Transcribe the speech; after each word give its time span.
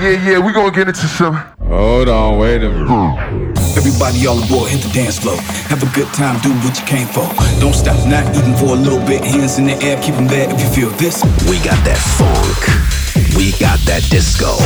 Yeah, 0.00 0.16
yeah, 0.16 0.38
we 0.38 0.54
gonna 0.54 0.70
get 0.70 0.88
into 0.88 1.06
some. 1.06 1.36
Hold 1.68 2.08
on, 2.08 2.38
wait 2.38 2.64
a 2.64 2.70
minute. 2.70 3.52
Everybody 3.76 4.26
all 4.26 4.42
aboard, 4.42 4.70
hit 4.70 4.80
the 4.80 4.88
dance 4.94 5.18
floor. 5.18 5.36
Have 5.68 5.82
a 5.82 5.90
good 5.94 6.08
time, 6.14 6.40
do 6.40 6.48
what 6.64 6.72
you 6.80 6.86
came 6.86 7.06
for. 7.06 7.28
Don't 7.60 7.74
stop, 7.74 8.00
not 8.08 8.24
even 8.34 8.56
for 8.56 8.72
a 8.72 8.80
little 8.80 9.04
bit. 9.04 9.22
Hands 9.22 9.58
in 9.58 9.66
the 9.66 9.76
air, 9.84 10.00
keep 10.00 10.14
them 10.14 10.26
there 10.26 10.48
if 10.48 10.58
you 10.58 10.68
feel 10.72 10.90
this. 10.96 11.20
We 11.52 11.60
got 11.60 11.76
that 11.84 12.00
funk. 12.16 12.64
We 13.36 13.52
got 13.60 13.76
that 13.84 14.00
disco. 14.08 14.56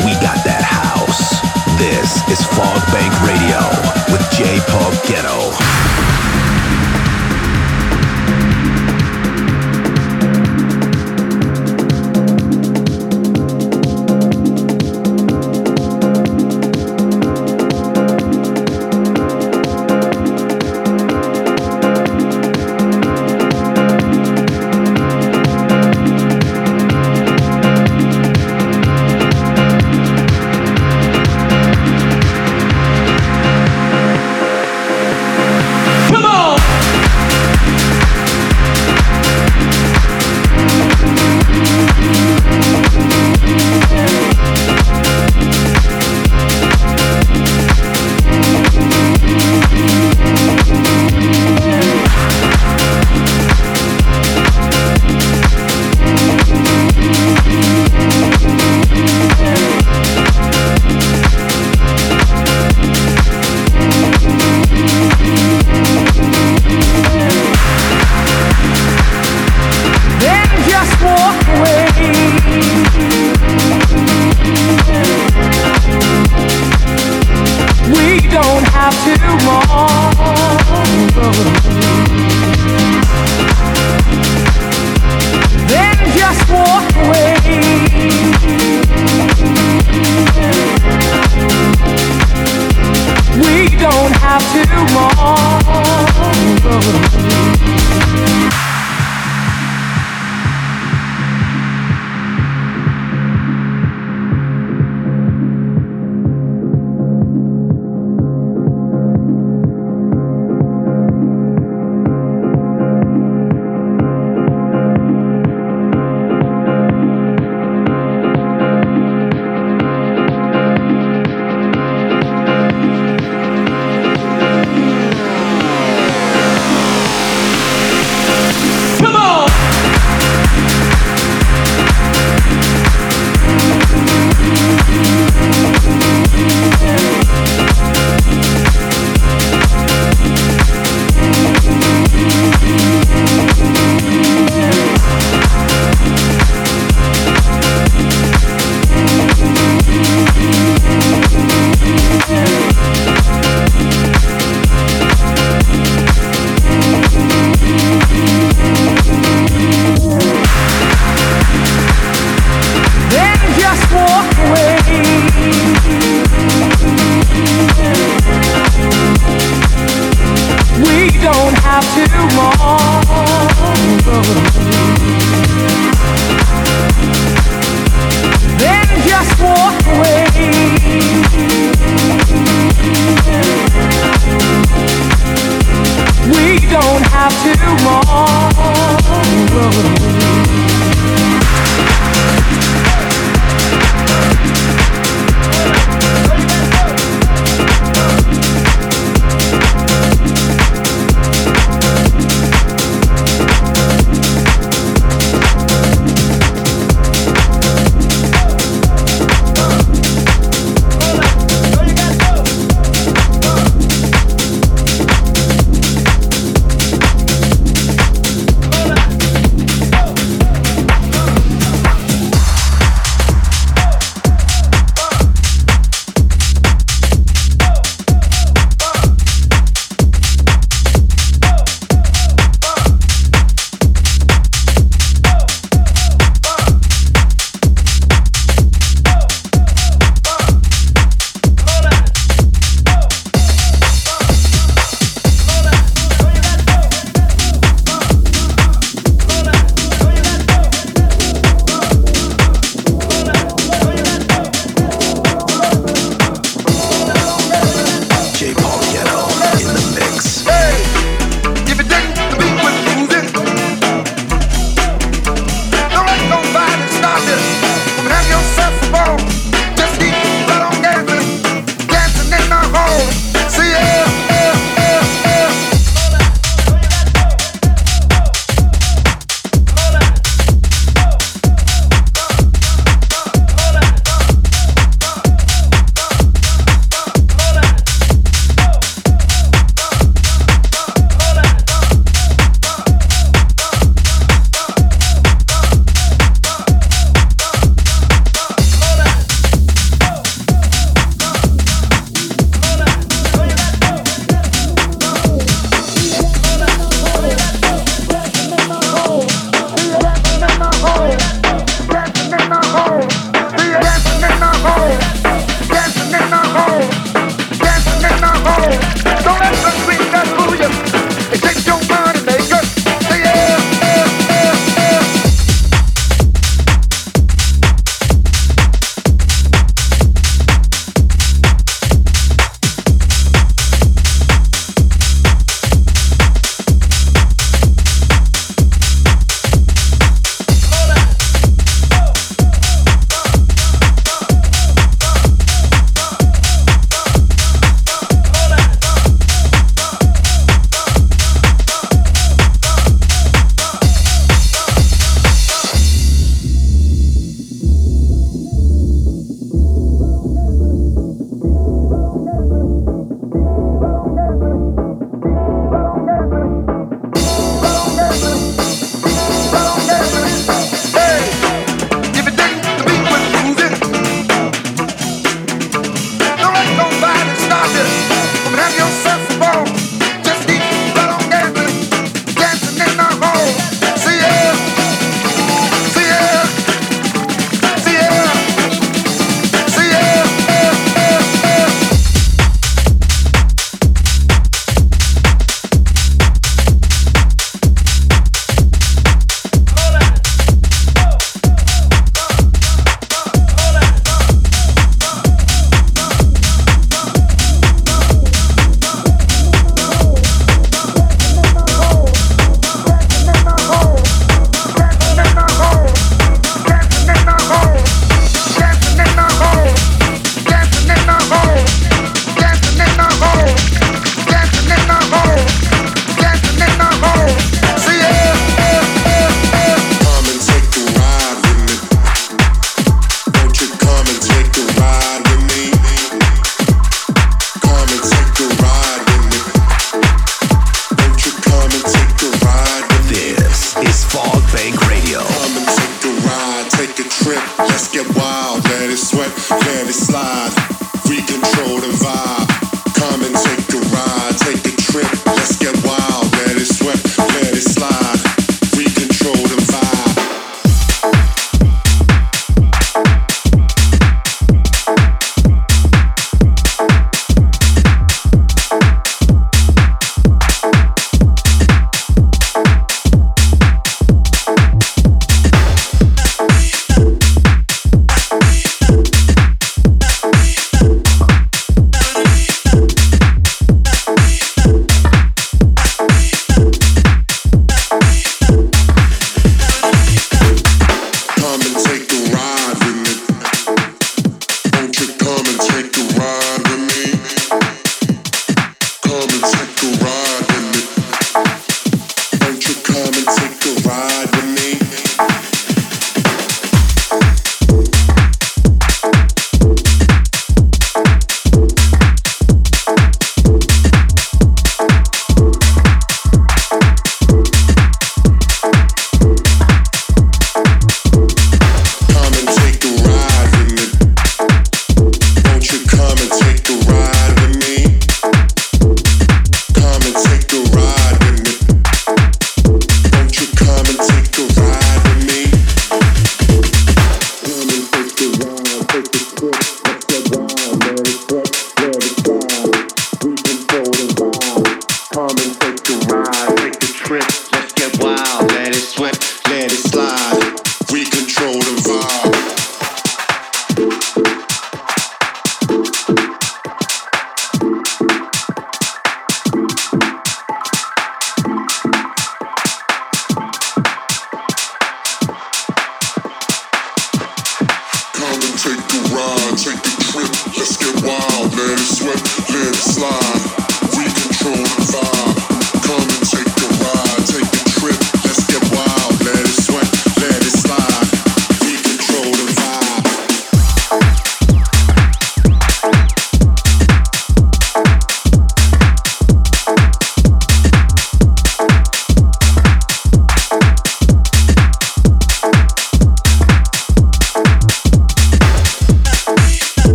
We 0.00 0.16
got 0.24 0.40
that 0.48 0.64
house. 0.64 1.44
This 1.76 2.24
is 2.32 2.40
Fogbank 2.48 3.12
Radio 3.28 3.60
with 4.08 4.24
J. 4.32 4.64
Paul 4.64 4.92
Getto. 5.04 6.49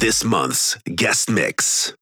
This 0.00 0.22
month's 0.22 0.76
guest 0.94 1.28
mix. 1.28 1.92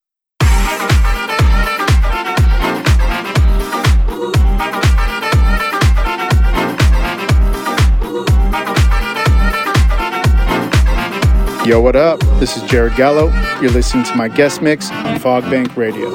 Yo, 11.64 11.80
what 11.80 11.96
up? 11.96 12.20
This 12.38 12.58
is 12.58 12.62
Jarred 12.64 12.94
Gallo. 12.96 13.32
You're 13.62 13.70
listening 13.70 14.04
to 14.04 14.14
my 14.14 14.28
guest 14.28 14.60
mix 14.60 14.90
on 14.90 15.18
Fogbank 15.18 15.74
Radio. 15.74 16.12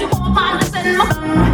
you 0.00 0.08
want 0.08 0.34
my 0.34 0.58
listen. 0.58 1.49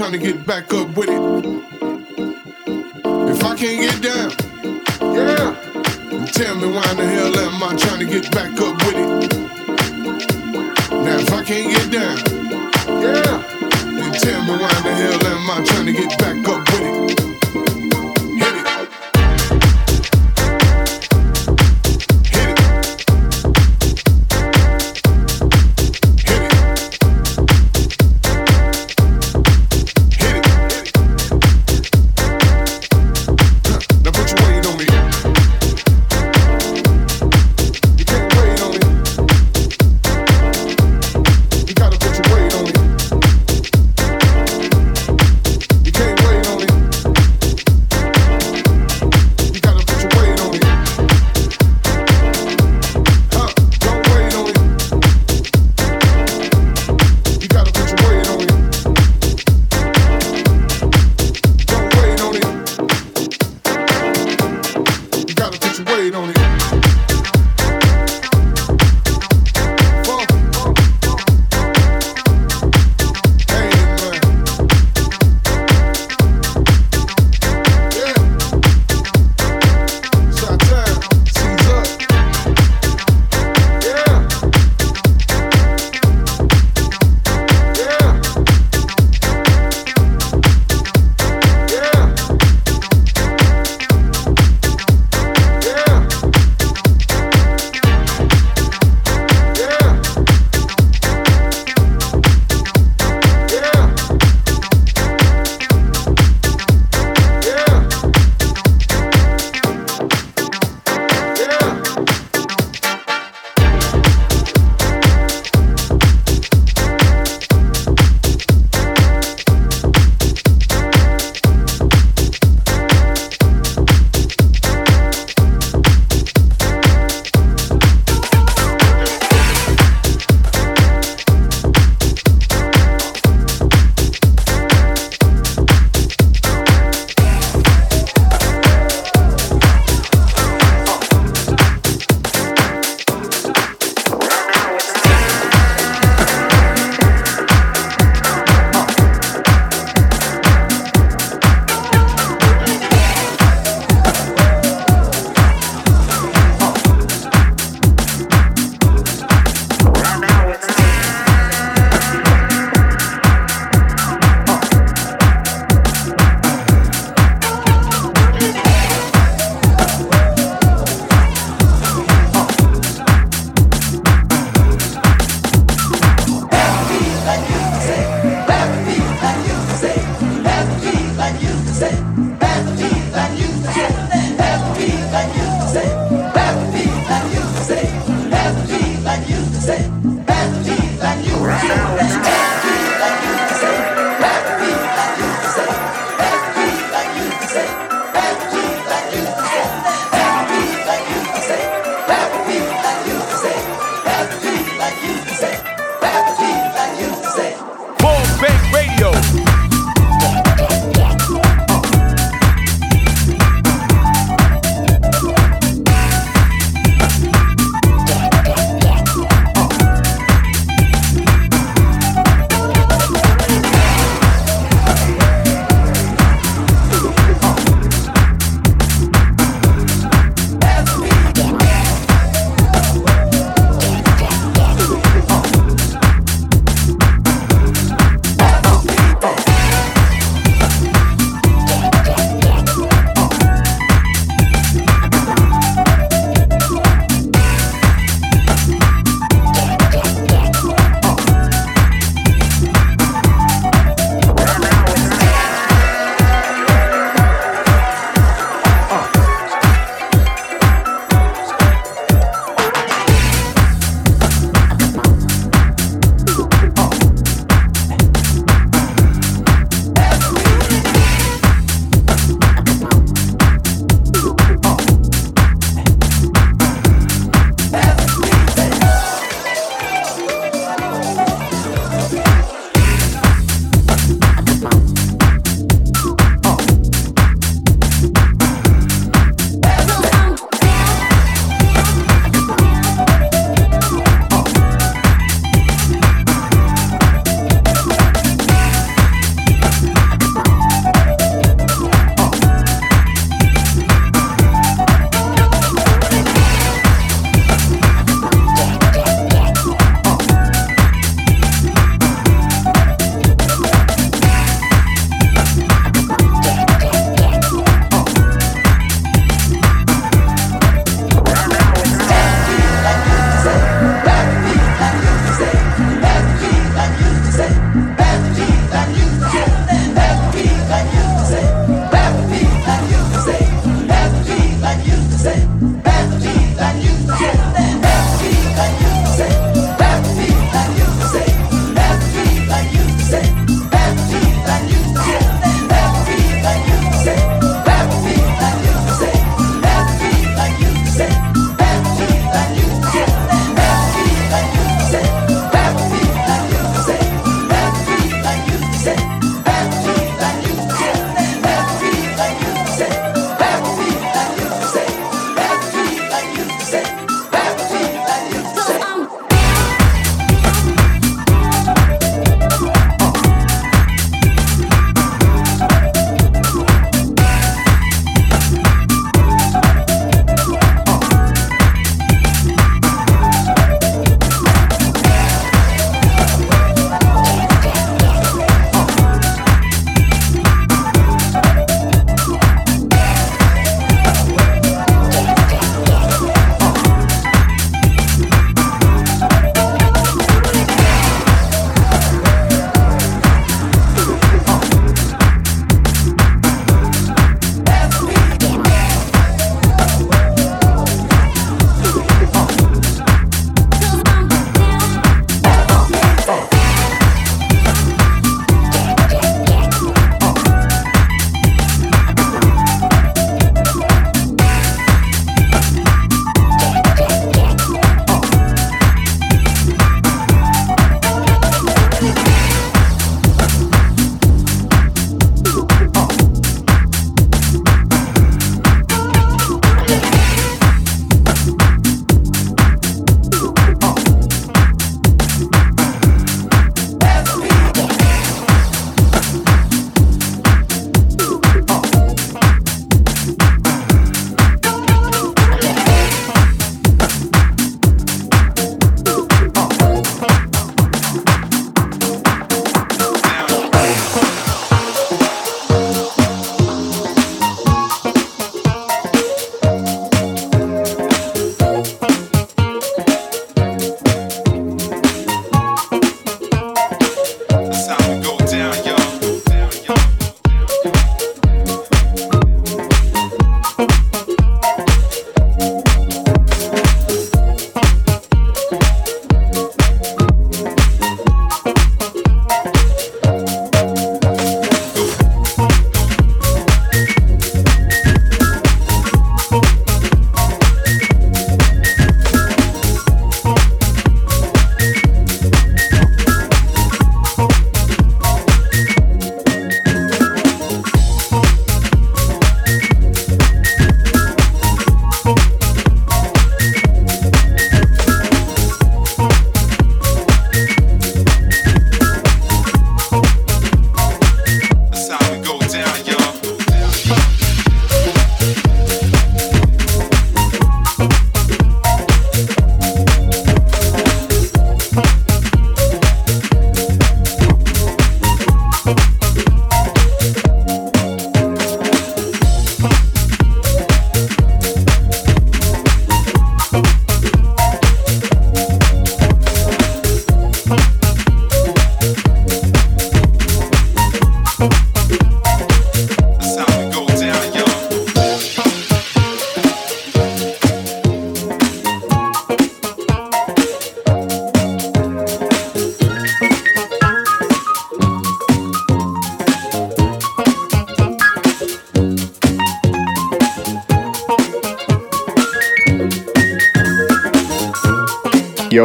Trying 0.00 0.12
to 0.12 0.18
get 0.18 0.46
back 0.46 0.69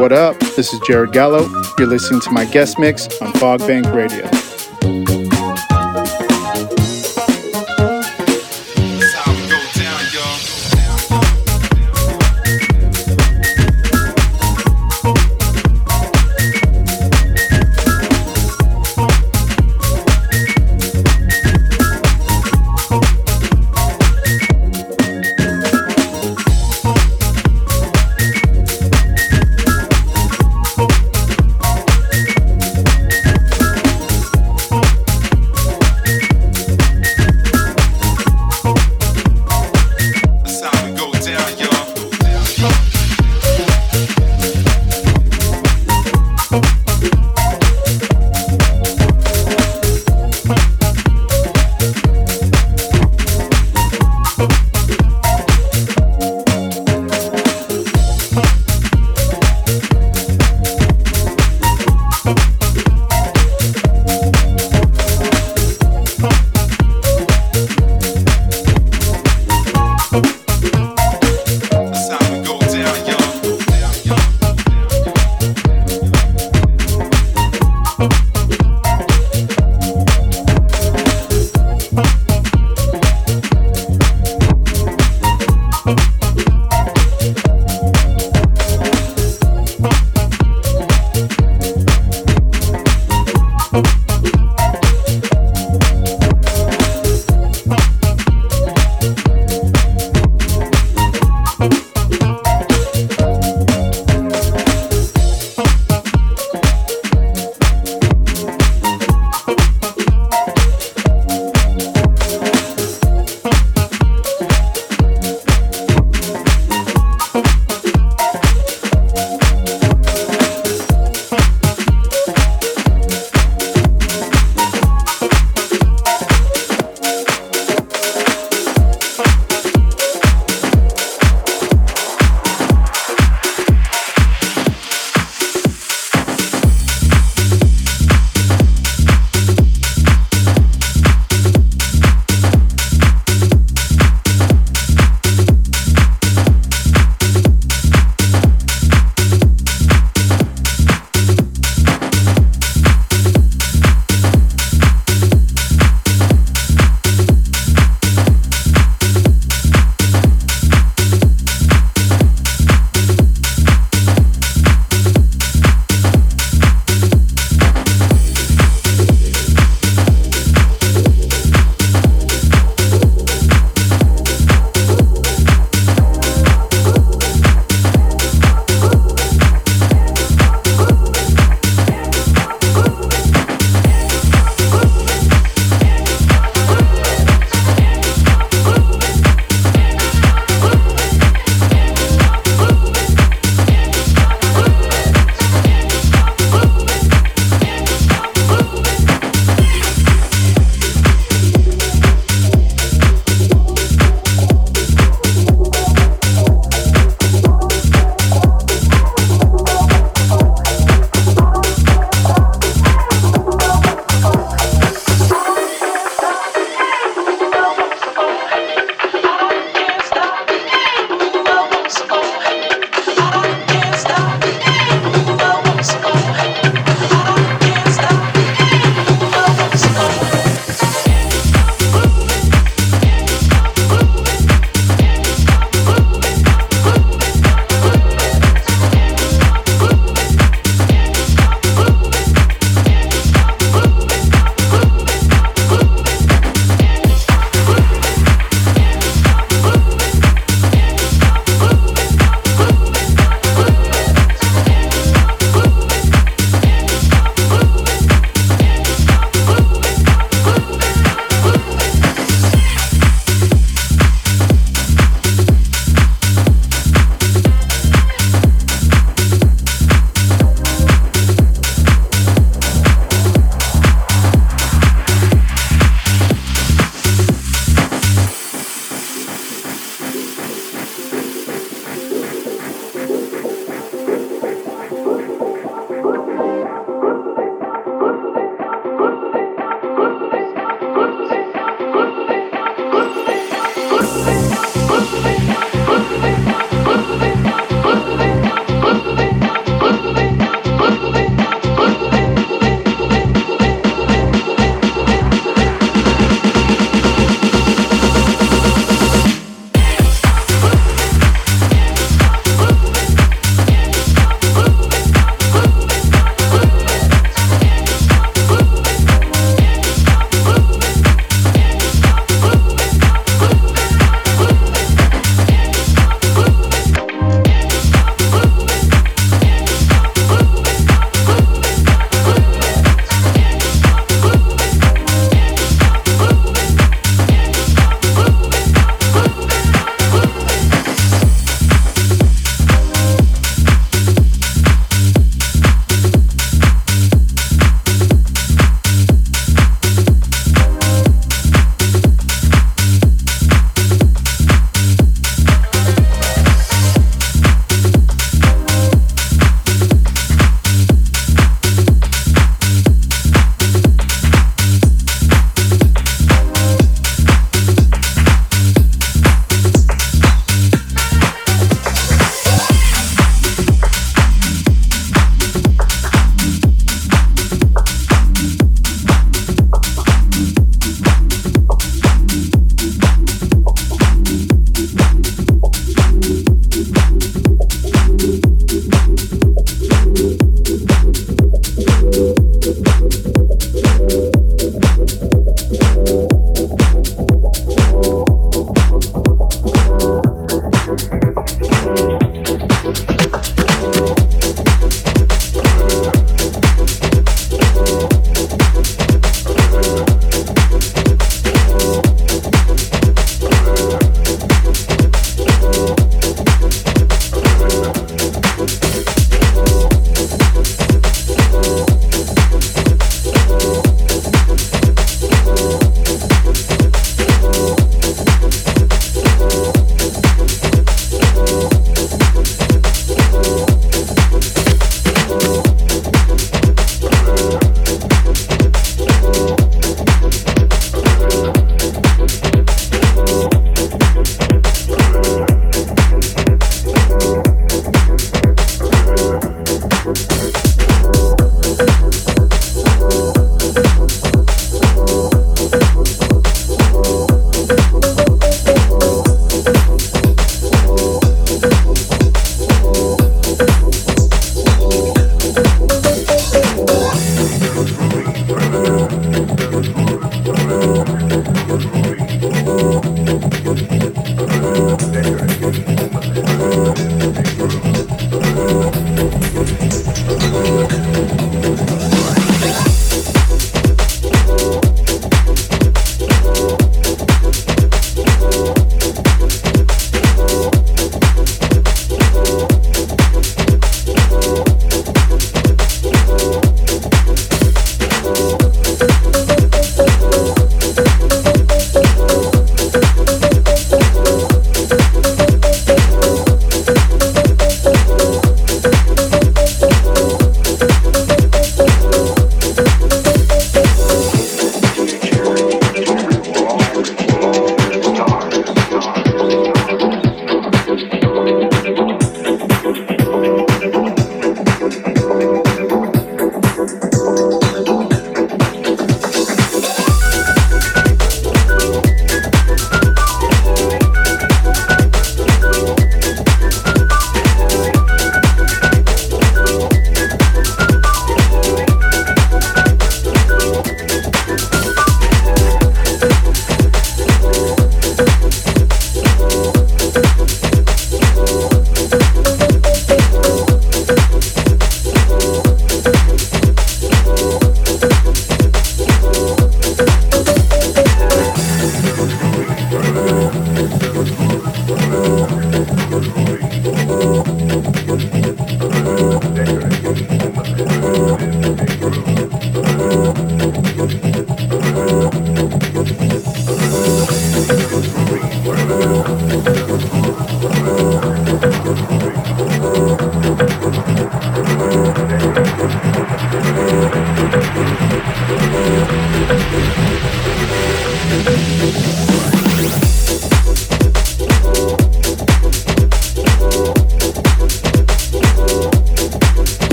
what 0.00 0.12
up? 0.12 0.40
This 0.56 0.72
is 0.72 0.80
Jarred 0.80 1.12
Gallo. 1.12 1.46
You're 1.78 1.86
listening 1.86 2.22
to 2.22 2.30
my 2.30 2.46
guest 2.46 2.78
mix 2.78 3.06
on 3.20 3.34
Fogbank 3.34 3.92
Radio. 3.92 4.39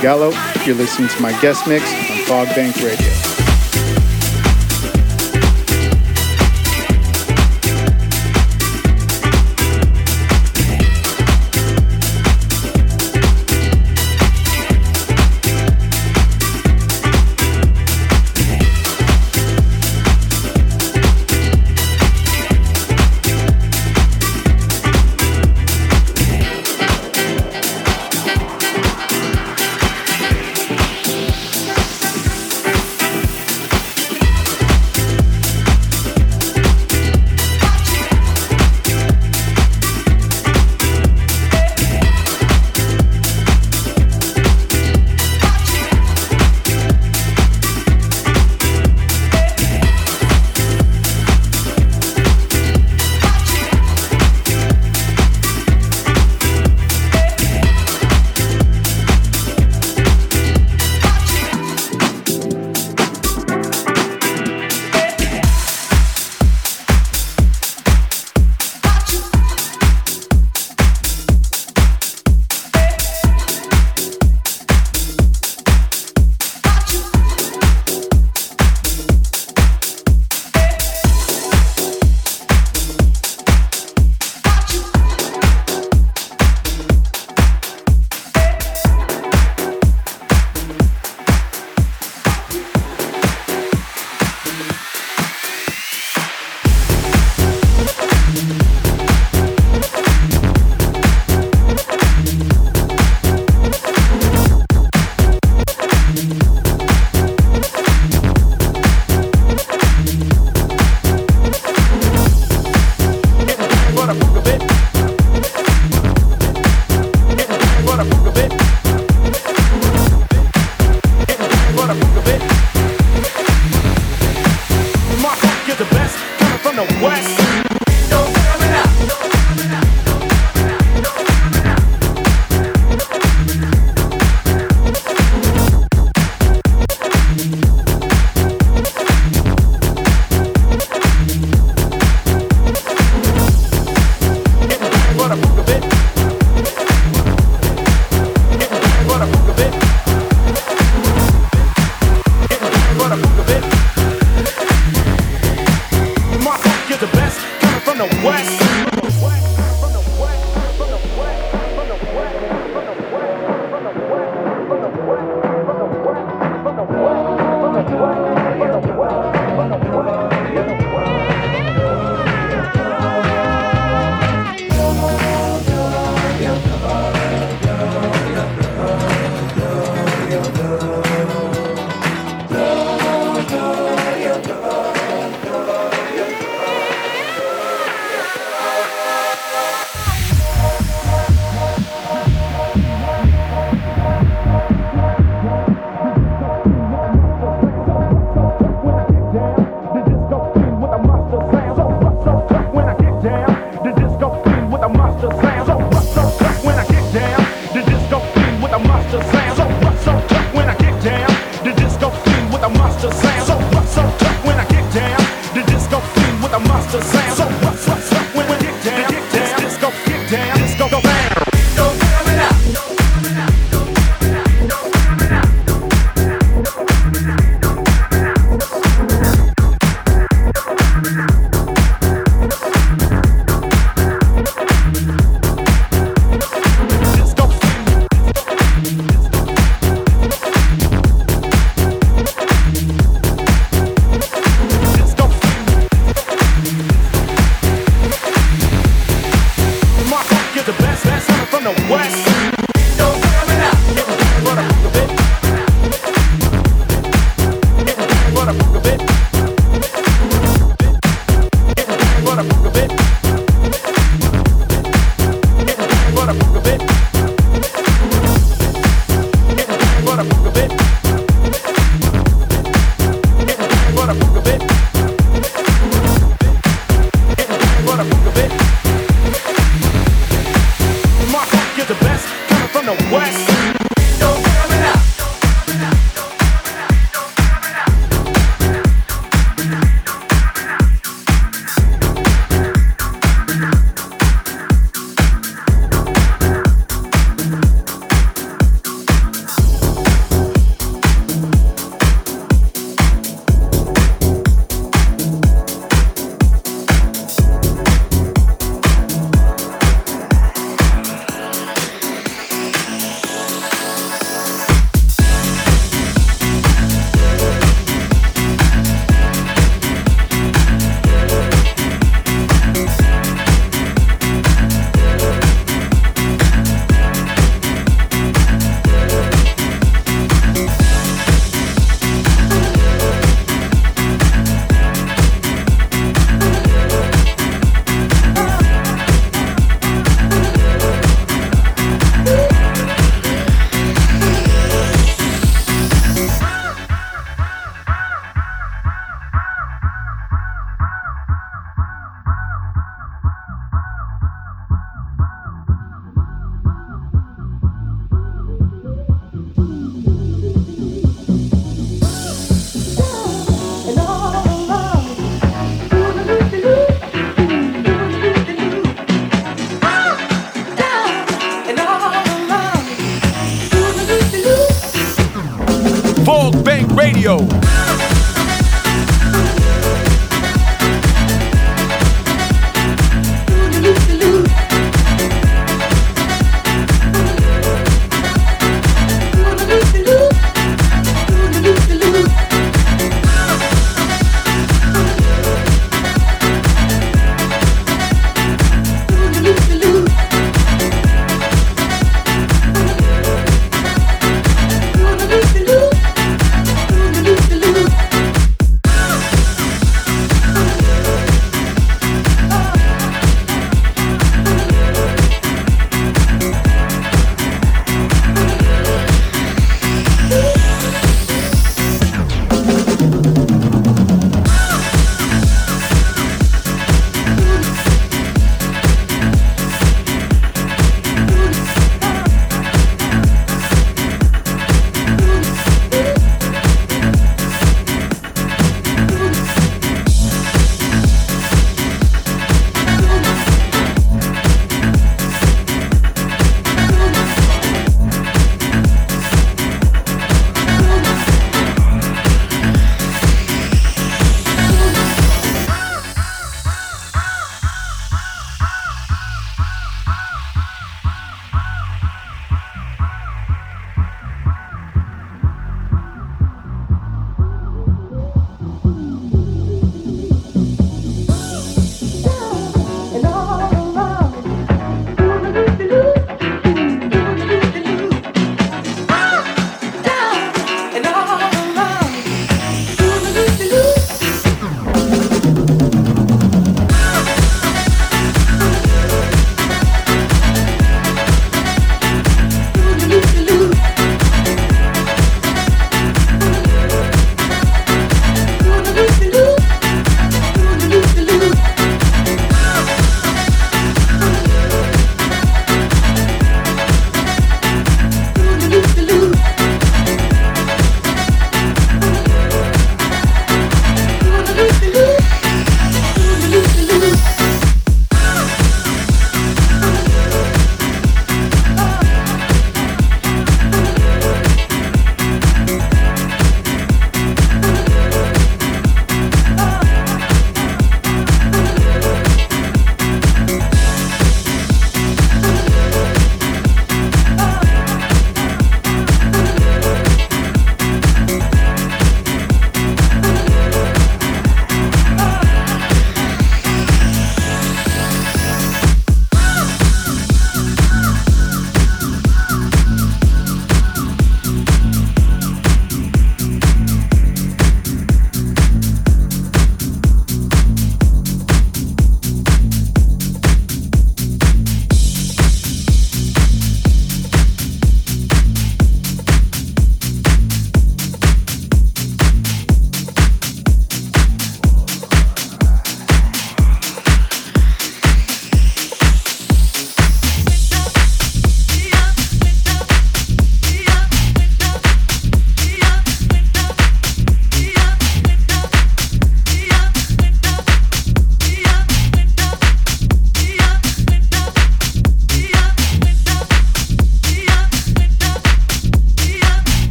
Gallo. 0.00 0.32
You're 0.64 0.76
listening 0.76 1.08
to 1.08 1.20
my 1.20 1.38
guest 1.40 1.66
mix 1.66 1.84
on 2.30 2.46
Fogbank 2.46 2.82
Radio. 2.84 3.25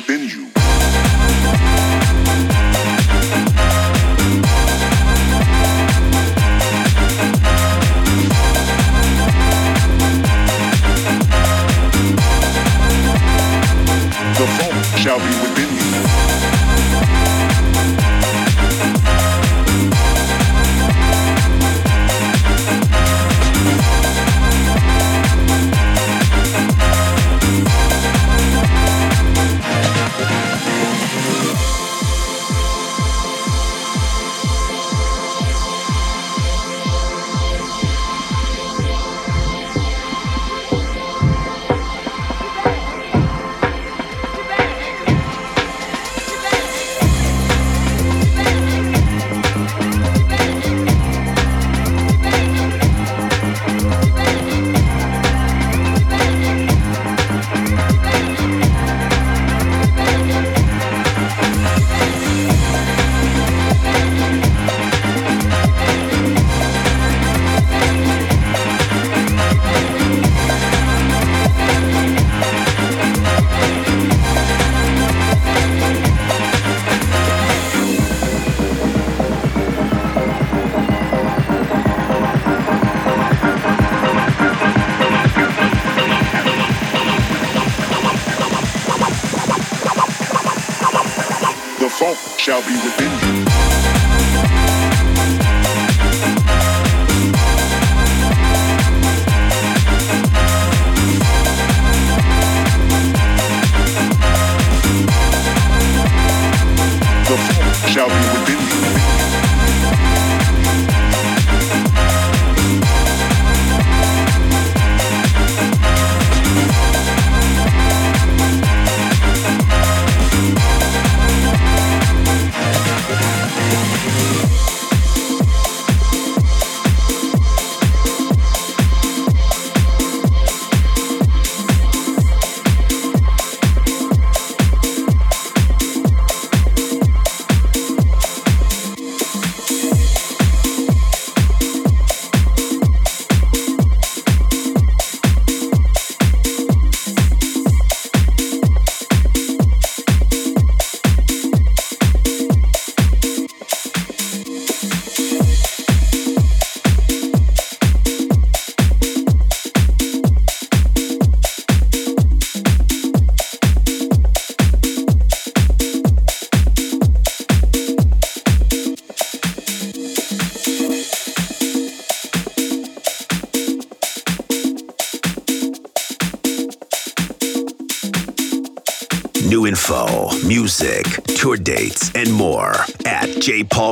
Within 0.00 0.28
you. 0.28 0.49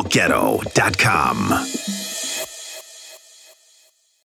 Music, 0.05 0.29
tour 0.29 0.78